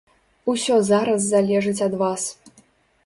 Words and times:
Усё 0.53 0.77
зараз 0.87 1.27
залежыць 1.33 1.83
ад 1.89 1.93
вас. 2.01 2.23